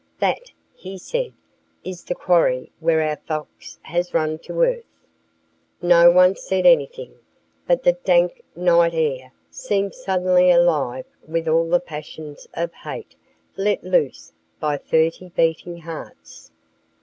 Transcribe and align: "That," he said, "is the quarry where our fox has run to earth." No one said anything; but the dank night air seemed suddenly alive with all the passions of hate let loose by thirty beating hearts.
"That," 0.17 0.51
he 0.73 0.97
said, 0.97 1.31
"is 1.83 2.03
the 2.05 2.15
quarry 2.15 2.71
where 2.79 3.03
our 3.03 3.17
fox 3.17 3.77
has 3.83 4.15
run 4.15 4.39
to 4.39 4.63
earth." 4.63 5.03
No 5.79 6.09
one 6.09 6.35
said 6.35 6.65
anything; 6.65 7.13
but 7.67 7.83
the 7.83 7.91
dank 7.93 8.41
night 8.55 8.95
air 8.95 9.31
seemed 9.51 9.93
suddenly 9.93 10.49
alive 10.49 11.05
with 11.27 11.47
all 11.47 11.69
the 11.69 11.79
passions 11.79 12.47
of 12.55 12.73
hate 12.73 13.13
let 13.57 13.83
loose 13.83 14.33
by 14.59 14.75
thirty 14.77 15.29
beating 15.29 15.81
hearts. 15.81 16.49